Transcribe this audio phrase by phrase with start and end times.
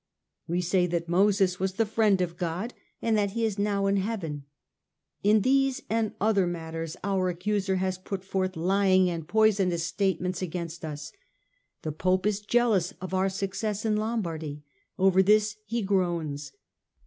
[0.47, 3.97] We say that Moses was the friend of God and that he in now in
[3.97, 4.45] heaven.
[5.21, 10.83] In these and other matters our accuser has put forth lying and poisonous statements against
[10.83, 11.11] us....
[11.83, 14.63] The Pope is jealous of our success in Lombardy;
[14.97, 16.51] over this he groans.